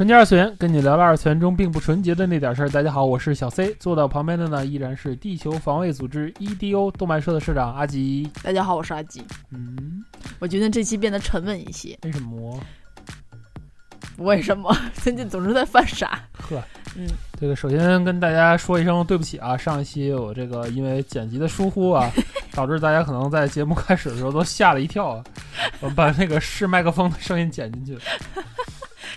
[0.00, 2.70] 纯洁二次元，跟你聊聊二次元中并不纯洁的那点事儿。
[2.70, 8.26] 大家好，我是小 C，坐到旁边的呢依然是地球防卫组织 EDO 动漫社的社长阿吉。
[8.42, 9.22] 大家好，我是阿吉。
[9.50, 10.02] 嗯，
[10.38, 11.98] 我觉得这期变得沉稳一些。
[12.04, 12.58] 为什么？
[14.16, 14.74] 为什么？
[14.96, 16.18] 最近总是在犯傻。
[16.32, 16.56] 呵，
[16.96, 17.06] 嗯，
[17.38, 22.10] 这个首先跟大家说一声对不起啊，上一期我这个因为剪辑的疏忽啊，
[22.52, 25.24] 导致大家可能在节目开始的时候都吓了一跳啊，
[25.80, 28.00] 我把那个试麦克风的声音剪进去了。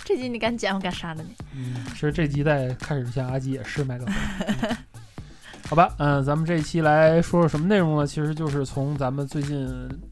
[0.06, 1.34] 这集你敢剪，我敢杀了你。
[1.56, 4.14] 嗯，其实这集在开始之前，阿吉也是麦克风。
[4.50, 4.78] 嗯
[5.70, 8.06] 好吧，嗯，咱们这一期来说说什么内容呢？
[8.06, 9.66] 其实就是从咱们最近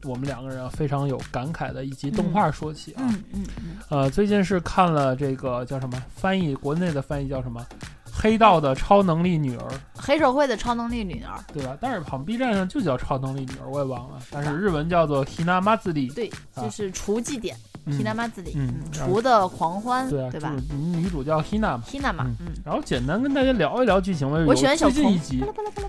[0.04, 3.02] 我们两个人啊非常有感慨的一集动画说起啊。
[3.06, 7.64] 嗯嗯嗯，呃，最近是看了这个叫什么翻译，国内的翻译叫什么
[8.14, 11.32] 《黑道的超能力女儿》，黑社会的超能力女儿。
[11.52, 11.76] 对吧？
[11.80, 14.18] 但是好像 B 站上就叫超能力女儿，我也忘了。
[14.30, 21.82] 但是日文叫做 Hinamatsuri，对，啊就是除祭典嗯 Hinamatsuri，嗯嗯，厨的狂欢，对啊，对吧女主叫 Hina 嘛。
[21.88, 24.38] ？Hina 嘛，嗯，然后简单跟大家聊一聊剧情吧。
[24.46, 25.42] 我喜欢小最近一集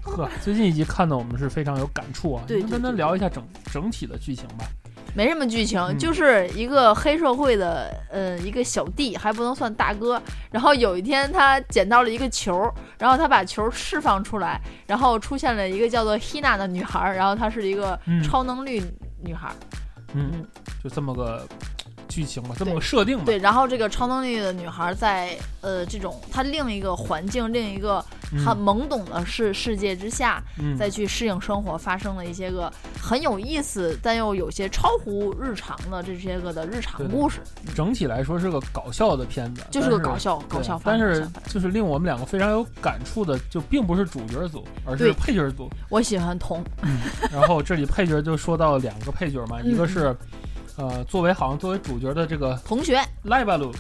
[0.03, 2.44] 呵，最近一集看的我们是非常有感触啊。
[2.47, 4.66] 对能跟他聊一下整整体的剧情吧。
[5.16, 10.22] 没什么剧情，嗯就是一个黑社会的，呃，一个小弟，还不能算大哥。
[10.52, 18.84] 然后有一天他捡到了一个球，然后他把球释放出来，然后出现了一个叫做 Hina 的女孩，然后她是一个嗯超能力
[19.23, 19.52] 女孩。
[20.16, 20.47] 嗯嗯，
[20.84, 21.47] 就这么个
[22.14, 23.23] 剧情吧，这么个设定吧。
[23.25, 28.00] 对，然后这个超能力的女孩在呃这种她另一个环境、另一个
[28.45, 30.78] 很嗯，懵懂的世世界之下，嗯。
[30.78, 37.40] 再去适应生活，发生了一些个很有意思但又有些超乎日常的这些个的日常故事，
[37.75, 40.97] 整体来说是个搞笑的片子，就是个搞笑搞笑番。
[40.97, 45.69] 但是就是令我们两个非常有感触的，就并不是主角组，而是配角组。
[45.90, 46.63] 我喜欢童，
[47.31, 49.72] 然后这里配角就说到两个配角嘛， 嗯。
[49.72, 50.16] 一个是
[50.78, 53.72] 呃作为好像作为主角的这个同学，赖巴鲁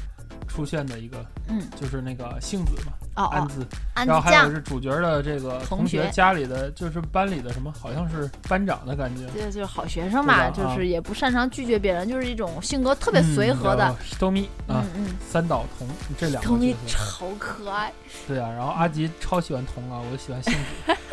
[0.47, 3.65] 出现的一个，嗯，就是那个杏子嘛，哦哦，安子。
[3.95, 9.25] 安子然后还有，是主角的这个同同学学家里的，就是班里的什么，好像是班长的感觉。
[9.27, 13.95] 对就是好学生嘛，就是也不擅长拒绝别人，就是一种性格特别随和的。
[14.03, 15.87] Hitomi 啊嗯，嗯，三岛瞳
[16.17, 17.91] 这两个童咪超可爱。
[18.27, 20.95] 对啊，然后阿吉超喜欢瞳啊，我喜欢杏子。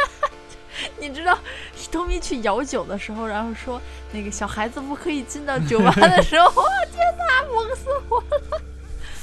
[1.00, 1.38] 你知道，
[1.74, 3.80] 希多米去摇酒的时候，然后说
[4.12, 8.62] 那个小孩子不可以进到酒吧的时候， 我天哪，萌死我了！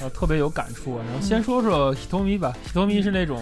[0.01, 0.97] 呃，特别有感触。
[0.97, 3.41] 然后先说说希多米吧希多米是那种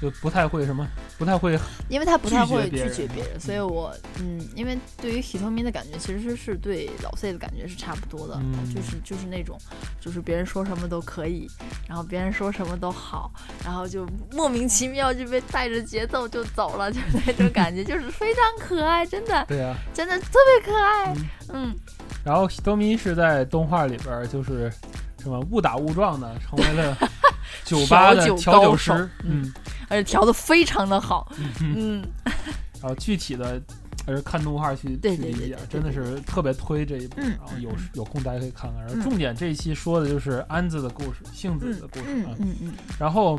[0.00, 0.86] 就不太会什么，
[1.20, 1.56] 不太会
[1.90, 8.74] 因为他不太会拒绝别人所以我嗯，因为对于 Hitomi 的感觉，其实是对老 C 的感觉是差不多的，嗯。
[8.74, 9.58] 就是就是那种，
[10.00, 11.46] 就是别人说什么都可以，
[11.86, 13.30] 然后别人说什么都好，
[13.62, 19.76] 然后就莫名其妙就被带着节奏就走了，就那种感觉，就是非常可爱，真的对啊。
[19.92, 21.14] 真的特别可爱，
[21.52, 21.76] 嗯，
[22.24, 24.72] 然后 Hitomi 是在动画里边就是
[25.20, 26.96] 什么误打误撞的成为了
[27.66, 29.52] 酒吧的调酒师，嗯，
[29.90, 31.30] 而且调的非常的好，
[31.60, 32.02] 嗯，
[32.80, 33.60] 然后具体的。
[34.06, 37.16] 还是看动画去去理解真的是特别推这一部。
[37.20, 38.80] 嗯然后有嗯有空大家可以看看。
[38.80, 42.04] 然后嗯重点这一期说的就是安子的故事，杏子嗯的故事。
[42.38, 43.38] 嗯嗯，然后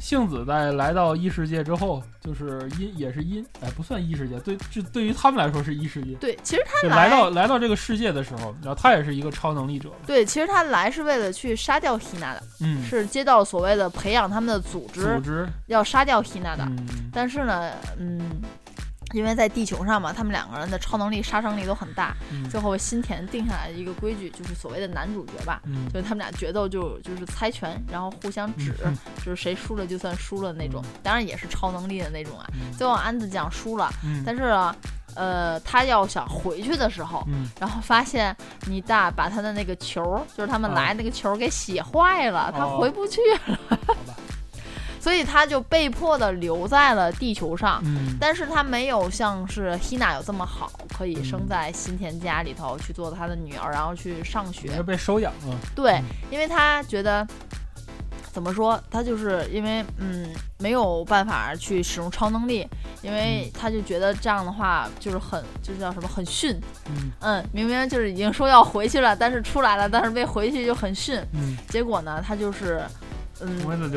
[0.00, 6.14] 杏子在来到异世界之后，就是因也是因哎不算异世界，对这对于他们来说是异世界。
[6.14, 16.64] 对，其实他就来到来到这个世界的时候，然后他也是一个超能力者，对，其实他来是为了去杀掉 Hina 的，嗯，是接到所谓的培养他们的组织，组织，要杀掉 Hina 的。
[16.64, 18.20] 嗯，但是呢，嗯，
[19.14, 22.14] 因为在地球上嘛，他们两个人的超能力杀伤力都很大。
[22.32, 30.84] 嗯最后新田定下来的一个规矩，就是所谓的男主角吧，嗯就是他们俩决斗就就是猜拳，然后互相指，嗯就是谁输了就算输了那种。
[31.02, 32.46] 当然也是超能力的那种啊。
[32.54, 34.74] 嗯最后安子酱输了，嗯但是呢，
[35.14, 38.36] 呃，他要想回去的时候，嗯然后发现
[38.66, 43.76] 你大把他的那个球儿，就是他们啊来那个球儿给洗坏了，他哦回不去，好
[44.06, 44.16] 吧，
[45.04, 47.82] 所以他就被迫的留在了地球上。
[47.84, 54.82] 嗯，但是他没有像是 Hina 有这么好，可以生嗯在新田家里头去做他的女儿，然后去上学是。
[54.82, 57.26] 被收养了，对嗯，因为他觉得
[58.32, 62.66] 怎么说，他就是因为嗯没有办法去使用超能力，
[63.02, 66.58] 因为他就觉得这样的话就是很就是叫什么很逊，
[66.88, 72.82] 嗯嗯，明明就是已经说要回去了，但是出来了，但是没回去就很逊，嗯，结果呢，他就是。
[73.40, 73.88] 嗯，成为了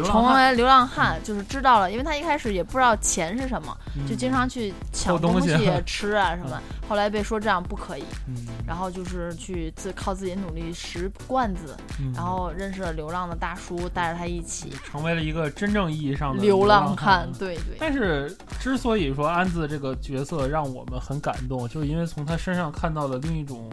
[0.54, 6.62] 流浪汉，就是知道了，因为他一开始也不知道钱是什么，就经常去抢东西西吃啊什么。
[6.88, 8.36] 后来被说这样不可以，嗯，
[8.66, 17.30] 然后就是去自靠自己努力拾罐子，嗯然后认识了流浪的大叔，带着他一起成为了一个真正意义上的流浪汉。
[17.38, 23.70] 对对，但是之所以说安子这个角色让我们很感动，就是因为从他身上看到了另一种，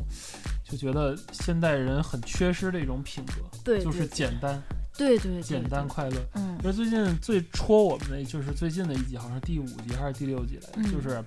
[0.68, 4.60] 就觉得现代人很缺失的一种品格，对，就是简单。
[4.96, 6.16] 对对，简单快乐。
[6.34, 11.24] 嗯，就是最近最戳我们的，就是最近的一集，好像是第五集还是第六集来嗯着，就是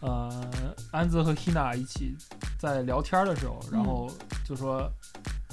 [0.00, 0.50] 呃，
[0.90, 2.16] 安子和 Hina 一起
[2.58, 4.10] 在聊天的时候，然后
[4.44, 4.90] 就说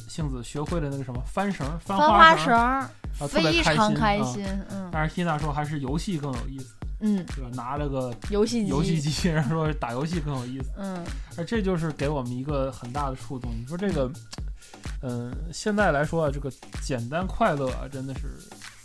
[0.08, 2.90] 杏子学会了那个什么翻绳、翻花绳，啊，
[3.20, 4.44] 特别非常开心。
[4.72, 6.74] 嗯，但是 Hina 说还是游戏更有意思。
[7.02, 7.50] 嗯，对吧？
[7.54, 10.72] 拿了个游戏机游戏机，然后说打游戏更有意思。
[10.78, 11.04] 嗯，
[11.38, 13.52] 而这就是给我们一个很大的触动。
[13.56, 14.12] 你说这个。
[15.02, 16.52] 嗯，现在来说啊，这个
[16.82, 18.22] 简单快乐啊，真的是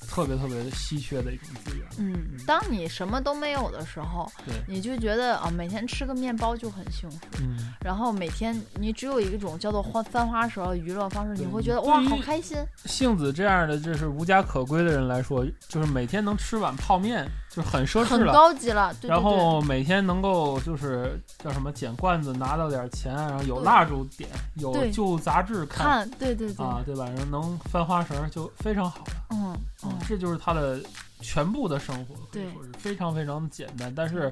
[0.08, 1.86] 特别特别的稀缺的一种资源。
[1.98, 2.14] 嗯，
[2.46, 7.18] 当你什么都没有的时候，对，你就觉得啊、哦，每天吃个面包就很幸福。
[7.40, 12.56] 嗯，然后每天你只有一种叫做花翻花绳的娱乐方式，你会觉得哇，好开心。
[12.84, 17.28] 杏子这样的就是无家可归的人来说，就是每天能吃碗泡面。
[17.56, 18.92] 就很奢侈了，很高级了。
[19.00, 27.06] 对对对然后每天能够就是叫什么捡罐子拿到点钱，然后有蜡烛点，有旧杂志看，对对对啊，对吧？
[27.06, 29.26] 然后能翻花绳就非常好了。
[29.30, 30.78] 嗯嗯，这就是他的
[31.20, 33.90] 全部的生活，可以说是非常非常的简单。
[33.94, 34.30] 但是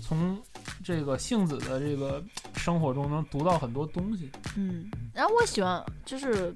[0.00, 0.40] 从
[0.84, 2.22] 这个杏子的这个
[2.54, 4.30] 生活中能读到很多东西。
[4.56, 6.54] 嗯，然后我喜欢就是。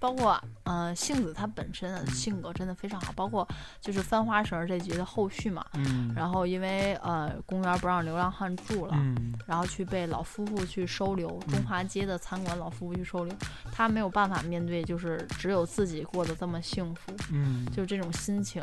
[0.00, 3.46] 包括呃，杏子她本身的性格真的非常好，包括
[3.80, 13.34] 就是翻花绳这集的后续嘛，嗯，然后因为呃公园不让流浪汉住了，嗯，然后去被老夫妇去收留，中华街的餐馆老夫妇去收留，
[13.72, 18.62] 他没有办法面对，就是只有自己过得这么幸福，嗯，就这种心情，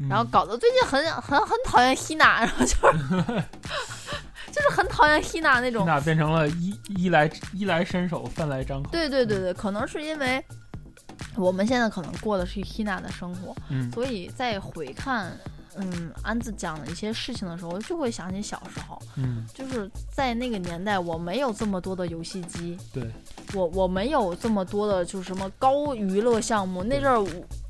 [0.00, 3.44] 嗯、然后搞得最近很很很讨厌希娜，然后就是。
[4.50, 8.90] 就是很讨厌希娜那种，希娜变成了衣衣来衣来伸手，饭来张口。
[8.90, 10.44] 对对对对，可能是因为
[11.36, 15.32] 我们现在可能过的是 Hina 的生活，嗯，所以在回看
[15.76, 23.10] 嗯安子讲的一些事情的时候，就会想起小时候，嗯，就是在那个年代，我没有这么多的游戏机，对。
[23.54, 27.26] 我我没有这么多的，就是什么高娱乐项目，那阵儿。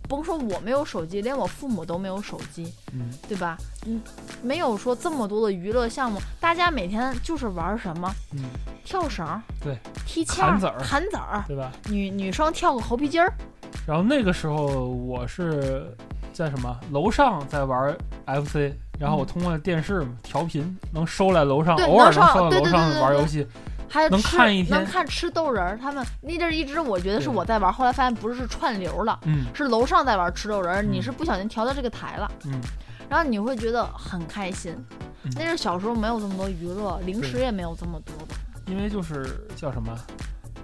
[0.08, 3.56] 甭说我没有手机，连我父母都没有手机，嗯，对吧？
[3.86, 3.98] 嗯，
[4.42, 8.12] 没有说这么多的娱乐项目，大家每天就是玩什么？
[8.32, 8.44] 嗯，
[8.84, 11.72] 跳绳，对，踢毽弹子儿，弹子儿，对吧？
[11.88, 13.32] 女女生跳个猴皮筋儿。
[13.87, 15.94] 然后那个时候我是
[16.32, 17.96] 在什么楼上在玩
[18.26, 23.46] FC，然后我通过电视调频能收来楼上，偶尔能收来楼上玩游戏。
[23.88, 25.76] 还能看一天，能看吃豆人儿。
[25.76, 29.20] 他们那阵儿一直我觉得是我在玩，后来发现不是，是串流了。
[29.25, 32.31] 嗯，是楼上在玩吃豆人儿，嗯、你是不小心调到这个台了。
[32.46, 32.58] 嗯，
[33.10, 34.75] 然后你会觉得很开心。
[35.25, 38.34] 嗯、那阵小时候没有这么多娱乐，零食也没有这么多的。
[38.67, 39.99] 因为就是叫什么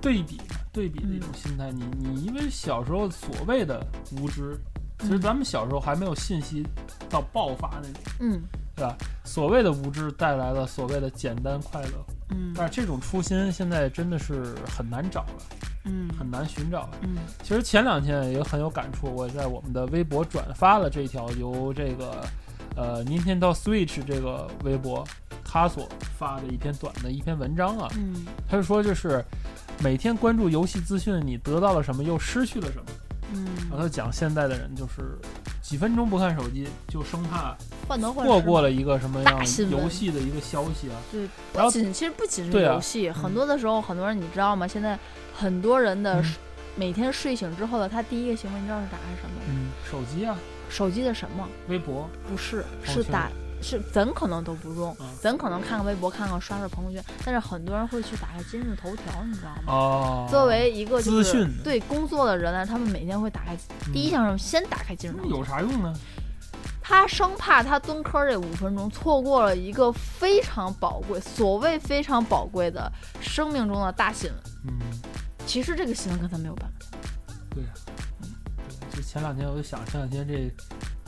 [0.01, 1.71] 对比嘛，对比的一种心态。
[1.73, 3.85] 嗯、你你因为小时候所谓的
[4.21, 4.59] 无知，
[5.01, 6.67] 其实咱们小时候还没有信息
[7.09, 8.03] 到爆发那种。
[8.21, 8.43] 嗯，
[8.75, 8.97] 对吧？
[9.25, 12.05] 所谓的无知带来了所谓的简单快乐。
[12.31, 15.43] 嗯，但是这种初心现在真的是很难找了，
[15.85, 16.91] 嗯，很难寻找了。
[17.03, 22.23] 嗯，其实前两天也很有感触，我在我们的微博转发了这条由这个
[22.79, 25.05] 呃 Nintendo Switch 这个微博
[25.45, 27.91] 他所发的一篇短的一篇文章啊。
[27.97, 29.25] 嗯，他就说就是
[29.83, 32.85] 每天关注游戏资讯，你得到了什么，又失去了什么。
[33.33, 35.19] 嗯，然后他讲现在的人就是
[35.61, 37.55] 几分钟不看手机，就生怕
[38.25, 39.39] 错过了一个什么样
[39.71, 40.97] 游戏的一个消息啊。
[41.11, 44.67] 对，然后不仅其实不仅是游戏，很多的时候很多人你知道吗？
[44.67, 44.99] 现在
[45.35, 46.35] 很多人的嗯
[46.77, 49.43] 每天睡醒之后的他第一个行为，你知道是打开什么吗？
[49.49, 51.49] 嗯，手机啊，手机的什么？
[51.69, 53.29] 微博，不是，是打。
[53.61, 59.63] 是怎可能都不用，嗯咱可能看看微博，看看刷刷朋友圈，但是很多人会去打开今日头条，你知道吗？
[59.67, 63.57] 哦，作为一个就是资讯对工作的人来，他们每天会打开
[63.89, 65.93] 嗯第一项是先打开今日头条，那有啥用呢？
[66.81, 72.89] 他生怕他蹲坑这五分钟错过了一个非常宝贵，所谓非常宝贵的
[73.21, 74.39] 生命中的大新闻。
[74.69, 74.79] 嗯，
[75.47, 76.87] 其实这个新闻跟他没有办法。
[77.51, 77.71] 对呀、
[79.09, 80.55] 前两天我就想，前两天这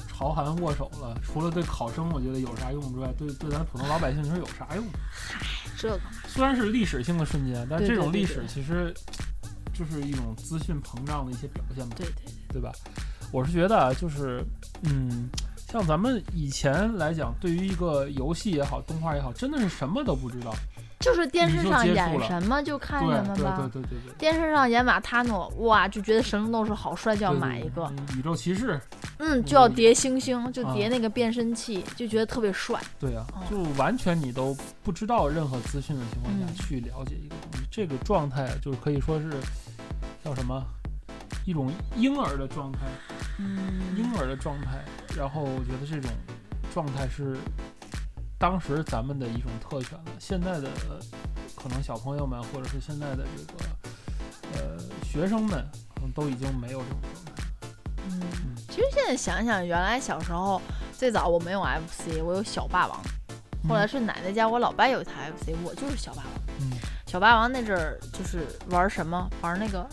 [0.08, 4.82] 朝韩握手了，除了对考生我觉得有啥用之外，对对咱普通老百姓你说有啥用？
[5.12, 5.38] 嗨，
[5.76, 8.94] 这个虽然是历史性的瞬间，但这种历史其实
[9.74, 12.72] 就是一种资讯膨胀的一些表现嘛，对对对，对吧？
[13.30, 14.42] 我是觉得啊，就是
[14.84, 15.28] 嗯，
[15.68, 20.54] 像咱们以前来讲，对于一个游戏也好，动画也好，真的是什么都不知道。
[21.00, 23.68] 就是电视上演什么就看什么吧。
[23.72, 24.14] 对对对对对。
[24.18, 27.90] 电视上演马塔诺，哇，就觉得神龙斗士好帅，就要买一个。
[28.06, 28.78] 对宇宙骑士，
[29.16, 32.78] 嗯，就要叠星星，就啊叠那个变身器，就觉得特别帅。
[32.98, 39.30] 对呀、哦就完全你都不知道任何资讯的情况下嗯去了解一个东西，这个状态啊就是可以说是
[40.22, 40.62] 叫什么，
[41.46, 42.80] 一种婴儿的状态，
[43.38, 43.58] 嗯
[43.96, 44.84] 婴儿的状态。
[45.16, 46.10] 然后我觉得这种
[46.74, 47.38] 状态是
[48.40, 50.04] 当时咱们的一种特权了。
[50.18, 50.98] 现在的呃
[51.54, 53.58] 可能小朋友们或者是现在的这个
[54.54, 55.62] 呃学生们，
[55.94, 57.32] 可能都已经没有这种状态。
[58.06, 58.22] 嗯，
[58.70, 60.58] 其实现在想想，原来小时候
[60.96, 62.98] 最早我没有 FC，我有小霸王。
[63.68, 66.32] 后来是奶奶家我老爸有一台 FC，我就是小霸王。
[66.60, 66.70] 嗯
[67.06, 69.86] 小霸王那阵儿就是玩什么，玩那个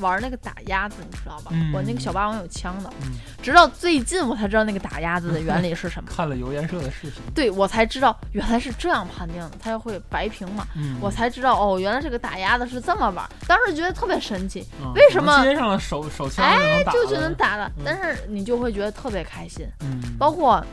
[0.00, 1.50] 玩那个打鸭子，你知道吧？
[1.52, 3.12] 嗯我那个小霸王有枪的，嗯，
[3.42, 6.10] 直到最近我才知道那个打鸭子的原理是什么。
[6.14, 10.66] 看了油颜社的视频，对我才知道原来是这样判定的，它会白屏嘛。
[10.76, 13.28] 嗯，我才知道哦，原来这个打鸭子是这么玩。
[13.46, 19.66] 当时觉得特别神奇，嗯为什么接上了手手枪哎就能打就就能打了嗯，但是你就会觉得特别开心。
[19.80, 20.64] 嗯，包括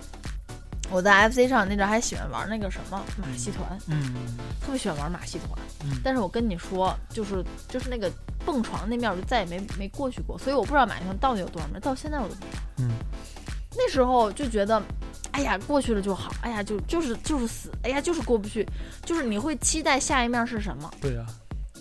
[0.92, 4.14] 我在 FC 上那阵还喜欢玩那个什么马戏团，嗯
[4.62, 5.50] 特别喜欢玩马戏团。
[5.84, 8.10] 嗯，但是我跟你说，就是就是那个
[8.46, 12.60] 蹦床那面，我就再也没没过去过，所以我不知道马戏团到底有多少面，到现在我都不知道。
[12.78, 12.92] 嗯，
[13.76, 14.82] 那时候就觉得，
[15.32, 18.66] 哎呀，过去了就好，哎呀，就就是就是死，哎呀，就是过不去，
[19.04, 21.26] 就是你会期待下一面是什么，对呀、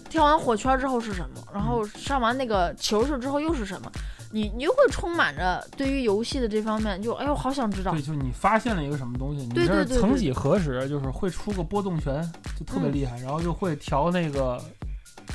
[0.08, 3.90] 跳完火圈之后是什么，然后上完那个球球之后又是什么，
[4.34, 8.02] 你你就会充满着对于游戏的这方面，就哎呦，好想知道对，。
[8.02, 12.20] 就是你发现了一个什么东西，你对这对对对是曾几何时，就是会出个波动拳，
[12.58, 14.60] 就特别嗯厉害，然后就会调那个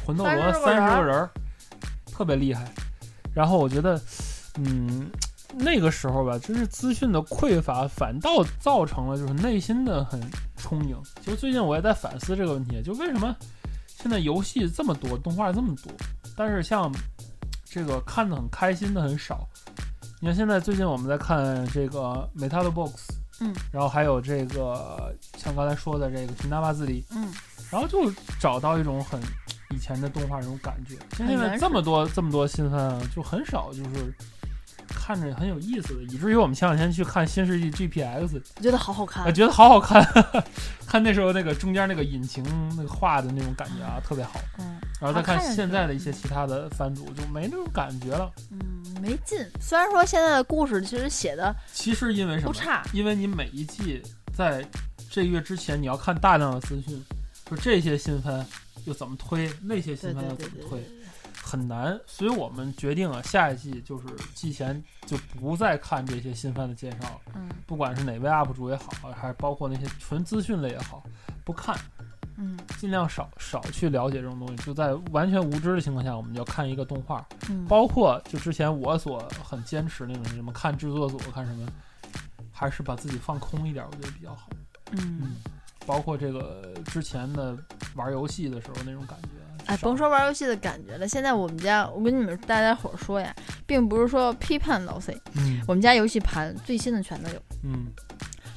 [0.05, 1.29] 魂斗罗三十个人儿，
[2.11, 2.69] 特别厉害。
[3.33, 3.97] 然后我觉得，
[4.57, 5.09] 嗯，
[5.53, 10.19] 那个时候吧，真是资讯的匮乏，反倒造成了就是内心的很
[10.57, 10.97] 充盈。
[11.23, 13.33] 其实最近我也在反思这个问题，就为什么
[13.87, 15.93] 现在游戏这么多，动画这么多，
[16.35, 16.91] 但是像
[17.69, 19.47] 这个看的很开心的很少。
[20.19, 27.31] 你看现在最近我们在看这个 Metal Box，嗯，然后还有这个像刚才说的这个《新大巴自里》，嗯，
[27.71, 29.21] 然后就找到一种很
[29.69, 30.95] 以前的动画那种感觉。
[31.15, 34.13] 像现在这么多这么多新番啊，就很少就是
[35.09, 39.31] 看着很有意思的，以至于我们前两天去看《新世纪 GPX》，我觉得好好看我。
[39.31, 40.05] 觉得好好看，
[40.85, 42.43] 看那时候那个中间那个引擎
[42.77, 44.39] 那个画的那种感觉啊，特别好。
[44.59, 48.29] 嗯然后再看现在的一些其他的番组，就没那种感觉了。
[48.51, 48.59] 嗯，
[49.01, 49.39] 没劲。
[49.59, 52.51] 虽然说现在的故事其实写的其实因为什么？
[52.51, 54.03] 不差，因为你每一季
[54.35, 54.63] 在
[55.09, 57.03] 这月之前，你要看大量的资讯，
[57.47, 58.45] 说这些新番
[58.85, 60.98] 又怎么推，那些新番又怎么推，对。
[61.49, 61.99] 很难。
[62.05, 71.03] 所以我们决定啊，下一季就是季前就不再看这些新番的介绍，嗯不管是哪位 UP 主也好，还是包括那些纯资讯类也好，
[71.43, 71.75] 不看，
[72.37, 74.55] 嗯尽量少少去了解这种东西。
[74.57, 81.67] 就在完全无知的情况下，我们就要看一个动画，嗯，包括就之前我所很坚持那种什么看制作组看什么，
[82.51, 84.49] 还是把自己放空一点，我觉得比较好。
[84.91, 85.35] 嗯，
[85.85, 87.57] 包括这个之前的
[87.95, 89.38] 玩游戏的时候那种感觉。
[89.69, 93.31] 哎，甭说玩游戏的感觉了，现在我们家，我跟你们大家伙儿说呀，
[93.67, 97.85] 并不是说批判老 C，嗯我们家游戏盘最新的全都有，嗯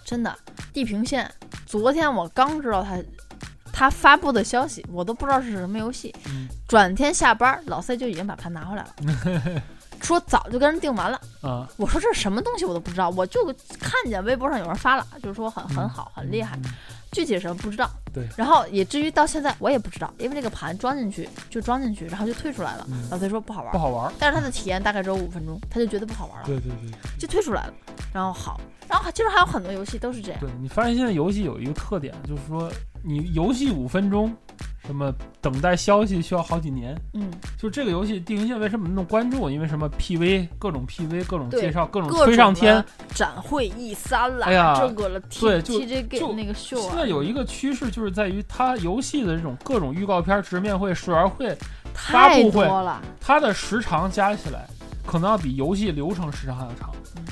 [0.04, 0.34] 真的。
[0.72, 1.30] 地平线，
[1.66, 2.96] 昨天我刚知道它，
[3.70, 6.14] 他发布的消息，我都不知道是什么游戏。
[6.26, 9.62] 嗯转天下班，老 C 就已经把盘拿回来了，
[10.00, 11.20] 说早就跟人订完了。
[11.42, 13.44] 啊，我说这是什么东西我都不知道，我就
[13.78, 16.56] 看见微博上有人发了，就是说很很好，很厉害。
[16.64, 16.72] 嗯
[17.12, 17.88] 具体是什么不知道。
[18.12, 22.86] 对，然后也至于到现在我也不知道，因为这个盘装进去就装进去，然后就退出来了。
[22.90, 24.12] 嗯老崔说不好玩不，好玩。
[24.18, 27.74] 但是他的体验大概只有五分钟，他就觉得不好玩了，对对对就退出来了。
[28.12, 30.40] 然后好，然后其实还有很多游戏都是这样。
[30.40, 32.70] 对，你发现现在游戏有一个特点，就是说
[33.02, 34.34] 你游戏五分钟，
[34.86, 36.94] 什么等待消息需要好几年。
[37.14, 39.48] 嗯，就这个游戏《地平线》为什么那么关注？
[39.48, 42.84] 因为什么 PV 各种 PV 各种介绍各种各推上天。
[43.14, 51.56] 展会 E 三了，哎呀这个了 T 对就 TJ 就那个秀啊，现在有一个趋势，就是在于它游戏的这种各种预告片、直面会、试玩会，
[51.94, 52.68] 发太布会。
[53.20, 54.66] 它的时长加起来，
[55.06, 56.90] 可能要比游戏流程时长还要长。
[57.16, 57.22] 嗯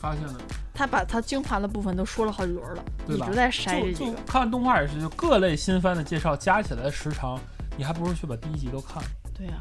[0.00, 0.34] 发现了，
[0.80, 4.16] 他把他精华的部分都说了好几轮了，一直在筛这个。
[4.26, 7.38] 看动画也是，就各类新番的介绍加起来的时长，
[7.76, 9.08] 你还不如去把第一集都看了。
[9.40, 9.54] 对呀、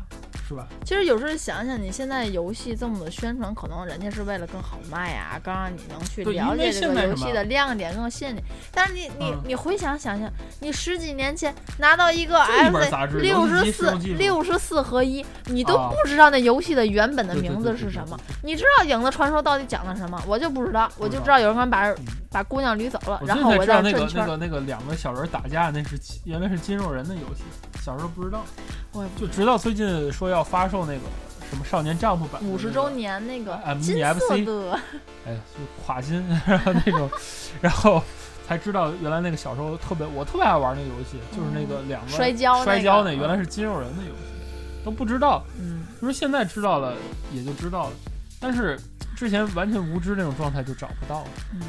[0.45, 0.67] 是吧？
[0.83, 8.43] 其实有时候想想，你现在游戏这么的宣传，可能人家是为了更好卖呀，更让你能去了解这个游戏的亮点更吸引你。
[8.73, 12.77] 但是你你嗯你回想想想，你十几年前拿到一个 F
[13.09, 20.21] 志六十四六十四合一，你都啊不知道那游戏的原本的名字是什么你知道《影子传说》到底讲的什么？
[20.27, 21.95] 我就不知道，我就知道有人敢把嗯
[22.29, 24.27] 把姑娘捋走了，然后我在转圈儿。
[24.27, 27.43] 个那个那个两个小人打架，那是原来是金肉人的游戏，
[27.81, 28.43] 小时候不知道，
[29.17, 31.01] 就直到最近说要发售那个
[31.49, 34.79] 什么少年丈夫版五十周，年那个啊金 mini 色 FC 的，
[35.25, 37.09] 哎，就垮金， 然后那种，
[37.61, 38.01] 然后
[38.47, 46.93] 才知道原来那个小时候特别我特别爱玩那个游戏，就是那个两个摔跤摔跤那原来是肌肉人的游戏，都不知道，嗯就是现在知道了
[47.33, 47.91] 也就知道了，
[48.39, 48.79] 但是
[49.15, 51.27] 之前完全无知那种状态就找不到了。
[51.53, 51.61] 嗯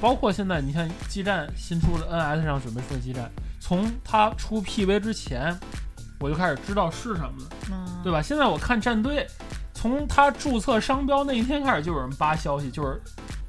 [0.00, 3.30] 包括现在，你看基站新出的 NS 上准备出的基站，
[3.60, 5.56] 从它出 PV 之前，
[6.24, 8.22] 我就开始知道是什么了，嗯，对吧？
[8.22, 9.26] 现在我看战队，
[9.74, 12.98] 从他注册商标那一天开始，就有人扒消息，就是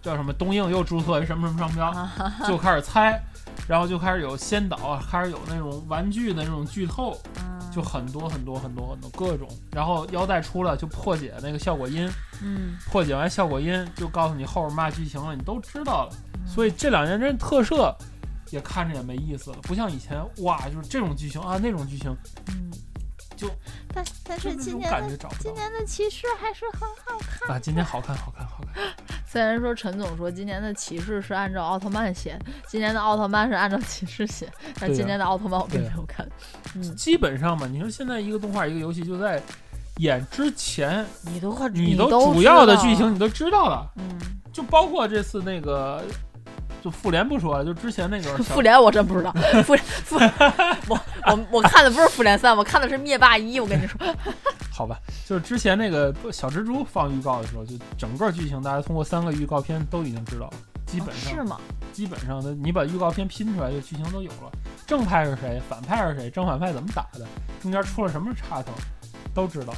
[0.01, 3.17] 叫什么东映又注册一什么什么商标，啊就开始猜，
[3.65, 12.09] 然后就开始有先导，开始有那种玩具的那种剧透，嗯就很多很多很多很多各种，然后腰带出了就破解那个效果音，
[12.41, 16.09] 嗯，破解完效果音就告诉你后边嘛剧情了，你都知道了。
[16.11, 17.91] 嗯所以这两年真特摄
[18.51, 22.15] 也看着也没意思了，不像以前哇，就是这种剧情啊，那种剧情，
[22.47, 22.71] 嗯，
[23.35, 23.49] 就
[23.93, 27.55] 但但是今年感觉找不今年的骑士还是很好看。
[27.55, 27.59] 啊。
[27.59, 28.83] 今年好看，好看，好看。
[29.27, 34.47] 虽然说陈总说今年的骑士是按照奥特曼写，今年的奥特曼是按照骑士写，
[34.79, 36.25] 但今年的奥特曼我并没有看。
[36.75, 39.41] 嗯，基本上嘛，你说现在一个动画一个游戏就在
[39.97, 44.17] 演之前，你都快你都主要的剧情你都知道了，嗯，
[44.53, 46.03] 就包括这次那个。
[46.85, 49.31] 就复联不说了，就之前那个 复联我真不知道，
[49.63, 50.17] 复复
[50.87, 53.59] 我我我看的不是复联三，我看的是灭霸一。
[53.59, 53.99] 我跟你说，
[54.71, 60.53] 好吧，就是之前那个小蜘蛛放预告的时候，就整个剧情大家通过三个预告片都已经知道了，
[60.85, 61.57] 基本上、哦是吗？
[61.91, 64.51] 基本上的你把预告片拼出来，就剧情都有了。
[64.85, 67.25] 正派是谁，反派是谁，正反派怎么打的，
[67.63, 68.71] 中间出了什么插头，
[69.33, 69.73] 都知道。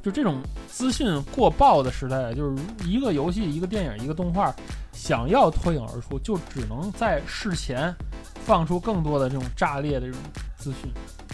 [0.00, 4.54] 哦，就这种资讯过爆的时代，就是一个游戏、一个电影、一个动画，
[4.92, 7.94] 想要脱颖而出，就只能在事前
[8.46, 10.20] 放出更多的这种炸裂的这种
[10.56, 10.90] 资讯，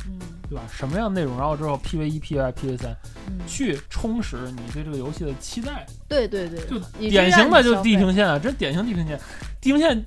[0.08, 0.18] 嗯
[0.48, 0.62] 对吧？
[0.70, 2.96] 什么样的内容，然后之后 PV 一、PV 二、PV 三，
[3.26, 5.84] 嗯，去充实你对这个游戏的期待。
[6.08, 6.78] 对对对，就
[7.10, 9.18] 典型的就地平线啊，真典型地平线。
[9.60, 10.04] 地平线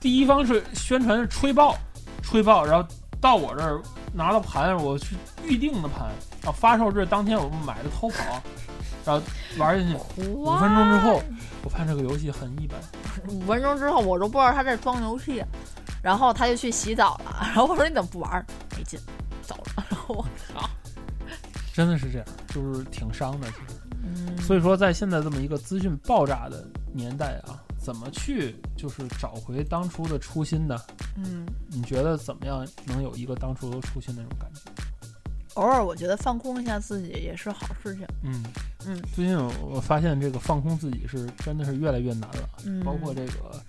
[0.00, 1.76] 第一方是宣传是吹爆，
[2.22, 2.88] 吹爆，然后
[3.22, 3.80] 到我这儿
[4.12, 6.08] 拿到盘，我去预定的盘，
[6.42, 8.42] 然后发售日当天我们买的偷跑，
[9.06, 9.22] 然后
[9.56, 9.96] 玩进去。
[10.28, 11.22] 五五分钟之后，
[11.62, 12.76] 我发现这个游戏很一般。
[13.30, 15.40] 五分钟之后我都不知道他在装游戏，
[16.02, 18.44] 然后他就去洗澡了，然后我说你怎么不玩？
[18.76, 18.98] 没劲，
[19.40, 19.84] 走了。
[19.88, 20.68] 然后我靠，
[21.72, 23.46] 真的是这样，就是挺伤的。
[23.50, 30.76] 其实，嗯，所以说在现在这么一个资讯爆炸的年代啊，怎么去就是找回当初的初心呢？
[31.16, 34.70] 嗯，你觉得怎么样能有一个当初的初心那种感觉？
[35.54, 38.06] 偶尔我觉得放空一下自己也是好事情。
[38.22, 38.42] 嗯
[38.86, 43.62] 嗯，最近我我发现这个放空自己是真的是越来越难了，嗯，包括这个，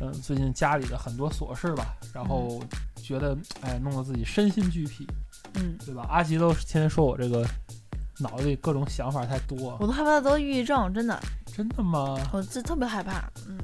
[0.00, 2.62] 嗯，最近家里的很多琐事吧，然后
[3.02, 5.06] 觉得哎弄得自己身心俱疲，
[5.54, 6.06] 嗯，对吧？
[6.08, 7.44] 阿吉都天天说我这个
[8.18, 11.20] 脑子里各种想法太多，我都害怕得抑郁症，真的，
[11.56, 12.18] 真的吗？
[12.32, 13.30] 我这特别害怕。
[13.46, 13.58] 嗯，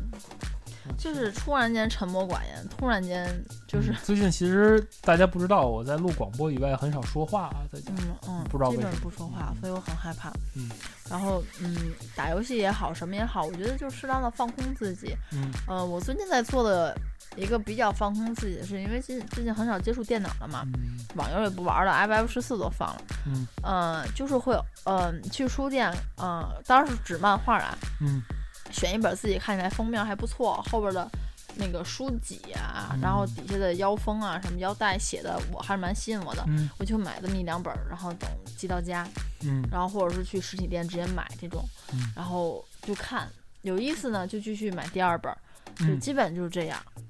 [0.96, 3.26] 就是突然间沉默寡言，突然间
[3.66, 7.90] 就是嗯最近其实大家不知道，我在录广播以外很少说话啊，在家。
[7.98, 10.30] 嗯嗯，不知道为什么不说话，所以我很害怕。
[10.54, 10.70] 嗯，
[11.10, 15.16] 然后嗯，打游戏也好，什么也好，我觉得就适当的放空自己。
[15.32, 16.96] 嗯呃，我最近在做的
[17.36, 23.02] 一个比较放空自己的事，因为最最近很少接触电脑了嘛，嗯网游也不玩了，FF 十四都放了。
[23.26, 28.22] 嗯呃，就是会呃去书店，呃，当然是纸漫画啊，嗯
[28.70, 31.08] 选一本自己看起来封面还不错，后边的
[31.56, 36.44] 那个书脊啊，嗯然后底下的腰封啊，什么腰带写的，我还是蛮吸引我的。
[36.48, 39.06] 嗯我就买这么一两本儿，然后等寄到家，
[39.42, 43.28] 嗯然后或者是去实体店直接买这种，嗯然后就看
[43.62, 45.38] 有意思呢，就继续买第二本儿，
[45.76, 46.78] 就嗯，基本就是这样。
[46.96, 47.03] 嗯，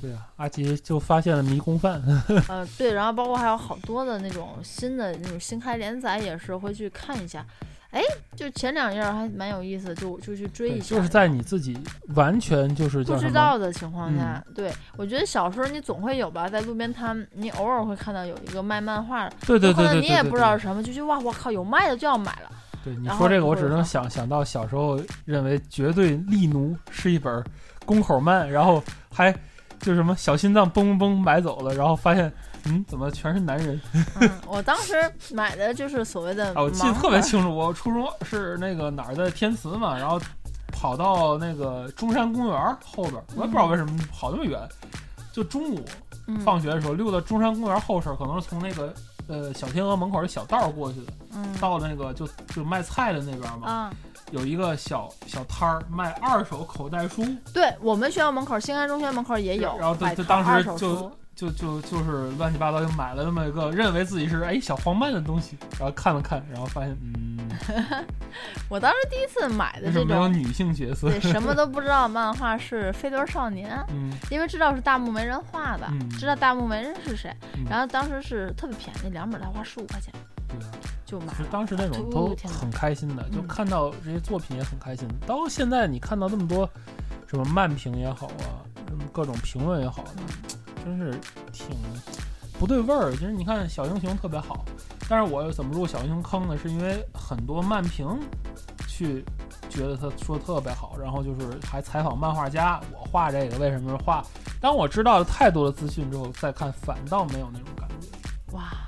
[0.00, 2.02] 对啊，阿吉就发现了迷宫饭。
[2.48, 7.44] 呃，对，然后包括还有好多的那种新的那种新开连载，也是会去看一下。
[7.90, 8.02] 哎，
[8.36, 10.94] 就前两页儿还蛮有意思的，就就去追，一下。
[10.94, 11.74] 就是在你自己
[12.14, 13.30] 完全就是不知？
[13.30, 22.50] 道的情况嗯下，对我觉得小时候你总会有吧，在路边摊，你偶尔会看到有一个卖漫画的，对对对对可能你也不知道是什么，就觉得哇，我靠，有卖的就要买了。
[22.84, 27.42] 对你说这个，我只能想想到小时候认为绝对力奴是一本
[27.88, 29.34] 宫口慢，然后还
[29.80, 32.30] 就什么小心脏嘣嘣嘣买走了，然后发现
[32.64, 33.80] 嗯，怎么全是男人？
[34.20, 34.94] 嗯，我当时
[35.32, 40.20] 买的就是所谓的啊，我记得特别清楚，我初中是那个哪儿的天慈嘛，然后
[40.70, 44.60] 跑到那个中山公园后边，我也不知道为什么跑那么远，
[45.32, 45.82] 就中午
[46.26, 46.38] 嗯。
[46.40, 48.92] 放学的时候溜到中山公园后身，可能是从那个
[49.28, 51.46] 呃小天鹅门口的小道过去的，嗯。
[51.58, 53.92] 到那个就就卖菜的那边嘛，啊，
[54.30, 61.10] 有一个小小摊儿卖二手口袋书，对我们学校门口，新安中学门口也有然后他摆摊他当时就。
[61.38, 67.48] 就就就是乱七八糟就买了那么一个认为自己是哎小黄漫的东西，然后看了看，然后发现嗯，
[68.68, 71.08] 我当时第一次买的这种，女性角色？
[71.08, 80.12] 对什么都不知道漫画是《飞轮少年》， 嗯因为知道是大木没人画的，嗯知道大木没人是谁，嗯然后当时是特别便宜，两本才花十五块钱
[80.48, 80.72] 对啊。
[81.08, 81.18] 就
[81.50, 85.08] 当时那种哦都很开心的，就嗯看到这些作品也很开心。
[85.26, 86.68] 到现在你看到那么多
[87.26, 90.10] 什么漫评也好啊，什么各种评论也好的，
[90.84, 91.18] 真是
[91.52, 91.76] 挺
[92.58, 93.12] 不对味儿。
[93.12, 94.64] 其实你看小英雄特别好，
[95.08, 96.58] 但是我怎么入小英雄坑呢？
[96.58, 98.06] 是因为很多漫评
[98.86, 99.24] 去
[99.70, 104.24] 觉得他说得特别好，然后就是还采访漫画家，我画这个为什么是画？
[104.60, 108.08] 当我知道了太多的资讯之后再看，反倒没有那种感觉。
[108.56, 108.87] 哇，我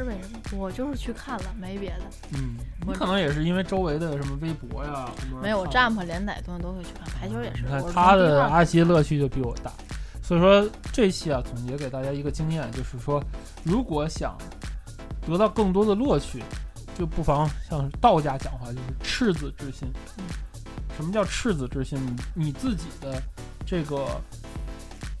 [0.00, 0.58] 是为什么？
[0.58, 2.02] 我就是去看了，没别的。
[2.32, 5.10] 嗯，我你可能也是因为周围的什么微博呀，
[5.42, 7.62] 没有，我看 Jump 连载东西都会去看，排球也是。
[7.62, 9.70] 你看他的阿奇乐趣就比我大，
[10.22, 13.22] 所以说这期啊，总结给大家一个经验，就是说，
[13.62, 14.36] 如果想
[15.26, 16.42] 得到更多的乐趣，
[16.98, 19.88] 就不妨像道家讲话，就是赤子之心。
[20.18, 20.24] 嗯
[20.96, 21.98] 什么叫赤子之心？
[22.34, 23.22] 你你自己的
[23.64, 24.20] 这个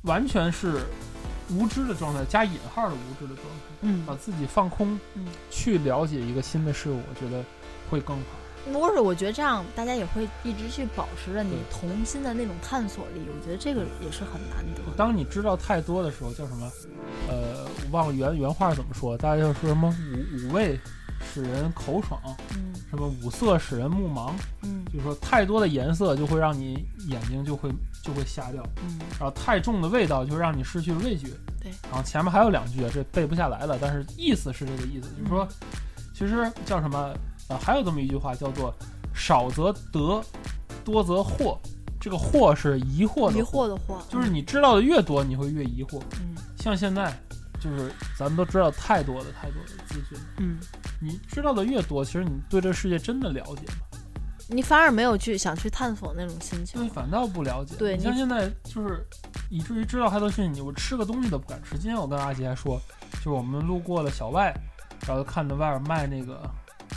[0.02, 0.80] 完全是
[1.52, 7.44] 无知的状态，加引号的无知的状态，嗯把，自己放空，嗯去了解一个新的事物，我觉得
[7.90, 8.24] 会更好。
[8.70, 14.82] 不过是我觉得这样，大家也会一直去保持着你童心的那种探索力，我觉得这个也是很难得。
[14.98, 16.70] 当你知道太多的时候，叫什么？
[17.28, 20.78] 呃，我忘了原原话怎么说，大家就说什么五五味
[21.32, 22.20] 使人口爽，
[22.54, 24.32] 嗯什么五色使人目盲，
[24.62, 27.70] 嗯就是说太多的颜色就会让你眼睛就会
[28.02, 31.28] 就会瞎掉，嗯然后太重的味道就会让你失去味觉。
[31.60, 35.46] 对，然后前面还有两句，这背不下来了，但是意思是这个意思，就是说，
[36.14, 37.14] 其实叫什么？
[37.48, 38.72] 呃，还有这么一句话叫做
[39.12, 40.22] “少则得，
[40.84, 41.58] 多则惑”。
[42.00, 46.00] 这个惑是疑惑的疑惑的惑，就是你知道的越多，你会越疑惑。
[46.20, 47.12] 嗯像现在，
[47.60, 50.58] 就是咱们都知道太多的太多的资讯，嗯，
[51.00, 53.89] 你知道的越多，其实你对这个世界真的了解吗？
[54.50, 56.90] 你反而没有去想去探索那种心情对，。
[56.90, 57.74] 反倒不了解。
[57.76, 59.06] 对你你像现在就是
[59.48, 61.78] 以至于知道太多讯息，你我吃个东西都不敢吃。
[61.78, 62.80] 今天我跟阿杰还说，
[63.12, 64.54] 就是我们路过了小外，
[65.06, 66.42] 然后看到外边卖那个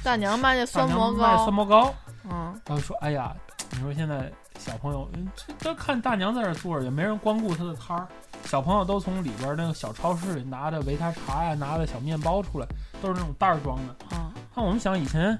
[0.03, 1.93] 大娘卖那酸蘑糕卖酸，蘑糕，
[2.25, 3.33] 嗯然后说，哎呀，
[3.71, 8.07] 你说现在小朋友，嗯，这都看大娘在这儿坐着，也没人光顾她的摊儿。
[8.45, 12.67] 小朋友都从里边那个小超市里拿着维他茶呀，拿着小面包出来，
[13.01, 14.15] 都是那种袋儿装的。
[14.15, 15.39] 啊，那我们想以前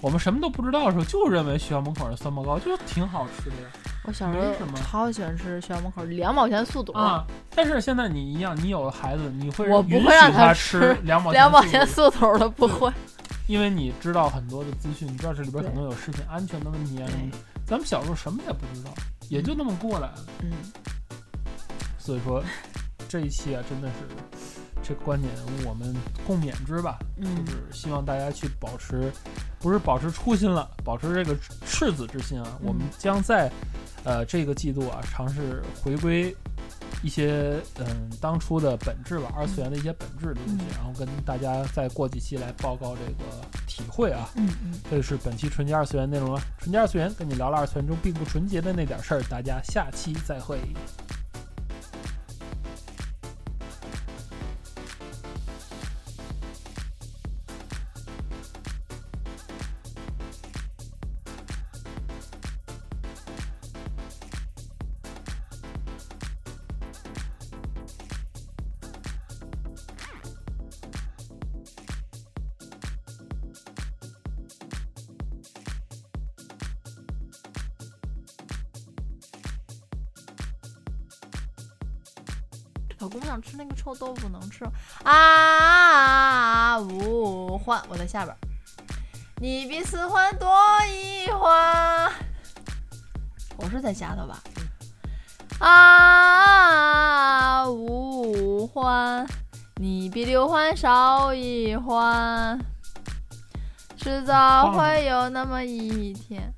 [0.00, 3.68] 我们什么都不知道的时候，就认为学校门口的酸蘑糕就挺好吃的呀。
[4.04, 12.90] 我小时候超喜欢吃学校门口两毛钱速冻，啊，但是现在你一样，你有了孩子，你会我不会让他他吃两毛两毛钱钱速冻的不会。
[13.46, 17.38] 因为你知道很多的资讯，你知道这里边可能有食品安全的问题啊什么的。
[17.66, 18.90] 咱们小时候什么也不知道，
[19.28, 20.24] 也就那么过来了。
[20.42, 20.52] 嗯，
[21.98, 22.42] 所以说
[23.08, 23.94] 这一期啊，真的是
[24.82, 25.32] 这个观点
[25.66, 25.94] 我们
[26.26, 26.98] 共勉之吧。
[27.16, 29.12] 嗯就是希望大家去保持，
[29.60, 32.58] 不是保持初心了，保持这个赤子之心啊。
[32.60, 33.50] 嗯我们将在
[34.04, 36.34] 呃这个季度啊，尝试回归
[37.02, 44.28] 一些嗯当初的本质吧，二次元的一些本质的东西，嗯然后跟大家再过几期来报告这个体会啊。
[44.36, 46.40] 嗯嗯，这就是本期纯洁二次元内容了。
[46.58, 50.58] 纯洁二次元跟你聊了二次元中并不纯洁的那点事儿，大家下期再会。
[83.00, 84.62] 老公想吃那个臭豆腐，能吃
[85.04, 86.78] 啊！
[86.78, 88.36] 五环，我在下边。
[89.36, 90.54] 你比四环多
[90.86, 92.12] 一环，
[93.56, 94.38] 我是在下头吧？
[95.66, 99.26] 啊，五环，
[99.76, 102.58] 你比六环少一环，
[103.96, 106.52] 迟早会有那么一天，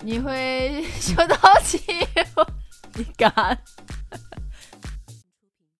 [0.00, 2.46] 你会修到起我，
[2.96, 3.58] 你敢？